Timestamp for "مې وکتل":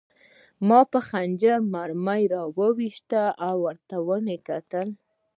4.25-4.87